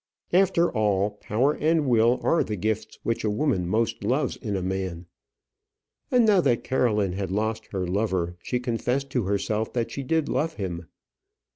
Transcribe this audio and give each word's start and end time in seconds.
After 0.33 0.71
all, 0.71 1.11
power 1.21 1.53
and 1.55 1.85
will 1.85 2.19
are 2.23 2.43
the 2.43 2.55
gifts 2.55 2.97
which 3.03 3.23
a 3.23 3.29
woman 3.29 3.67
most 3.67 4.03
loves 4.03 4.35
in 4.35 4.55
a 4.55 4.63
man. 4.63 5.05
And 6.09 6.25
now 6.25 6.41
that 6.41 6.63
Caroline 6.63 7.13
had 7.13 7.29
lost 7.29 7.67
her 7.67 7.85
lover, 7.85 8.35
she 8.41 8.59
confessed 8.59 9.11
to 9.11 9.25
herself 9.25 9.73
that 9.73 9.91
she 9.91 10.01
did 10.01 10.27
love 10.27 10.55
him. 10.55 10.87